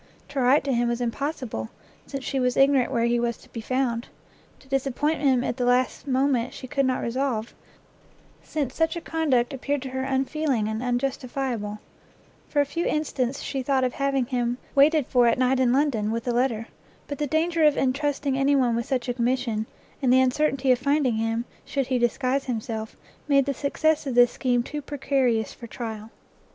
[0.29, 1.69] To write to him was impossible,
[2.07, 4.07] since she was ignorant where he was to be found;
[4.57, 7.53] to disappoint him at the last moment she could not resolve,
[8.41, 11.77] since such a conduct appeared to her unfeeling and unjustifiable;
[12.49, 16.09] for a few instants she thought of having him waited for at night in London,
[16.11, 16.65] with a letter;
[17.07, 19.67] but the danger of entrusting any one with such a commission,
[20.01, 22.95] and the uncertainty of finding him, should he disguise himself,
[23.27, 26.09] made the success of this scheme too precarious for trial.